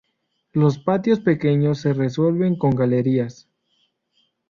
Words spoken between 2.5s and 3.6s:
con galerías.